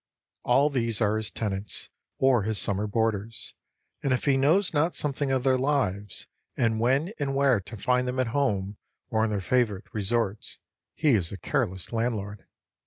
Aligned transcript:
All 0.41 0.71
these 0.71 0.99
are 0.99 1.15
his 1.17 1.29
tenants, 1.29 1.91
or 2.17 2.41
his 2.41 2.57
summer 2.57 2.87
boarders, 2.87 3.53
and 4.01 4.11
if 4.11 4.25
he 4.25 4.35
knows 4.35 4.73
not 4.73 4.95
something 4.95 5.29
of 5.31 5.43
their 5.43 5.59
lives, 5.59 6.25
and 6.57 6.79
when 6.79 7.13
and 7.19 7.35
where 7.35 7.59
to 7.59 7.77
find 7.77 8.07
them 8.07 8.19
at 8.19 8.29
home 8.33 8.77
or 9.11 9.23
in 9.23 9.29
their 9.29 9.41
favorite 9.41 9.85
resorts, 9.93 10.57
he 10.95 11.09
is 11.09 11.31
a 11.31 11.37
careless 11.37 11.93
landlord. 11.93 12.47